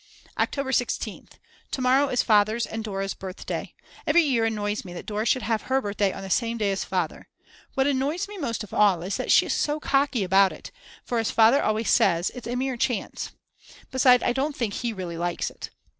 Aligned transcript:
October 0.39 0.71
16th. 0.71 1.33
To 1.69 1.79
morrow 1.79 2.07
is 2.09 2.23
Father's 2.23 2.65
and 2.65 2.83
Dora's 2.83 3.13
birthday. 3.13 3.75
Every 4.07 4.23
year 4.23 4.45
it 4.45 4.47
annoys 4.51 4.83
me 4.83 4.93
that 4.93 5.05
Dora 5.05 5.27
should 5.27 5.43
have 5.43 5.61
her 5.69 5.79
birthday 5.79 6.11
on 6.11 6.23
the 6.23 6.29
same 6.31 6.57
day 6.57 6.71
as 6.71 6.83
Father; 6.83 7.27
What 7.75 7.85
annoys 7.85 8.27
me 8.27 8.39
most 8.39 8.63
of 8.63 8.73
all 8.73 9.03
is 9.03 9.17
that 9.17 9.31
she 9.31 9.45
is 9.45 9.53
so 9.53 9.79
cocky 9.79 10.23
about 10.23 10.53
it, 10.53 10.71
for, 11.05 11.19
as 11.19 11.29
Father 11.29 11.61
always 11.61 11.91
says, 11.91 12.31
it's 12.33 12.47
a 12.47 12.55
mere 12.55 12.77
chance. 12.77 13.33
Besides, 13.91 14.23
I 14.23 14.33
don't 14.33 14.55
think 14.55 14.73
he 14.73 14.91
really 14.91 15.19
likes 15.19 15.51
it. 15.51 15.69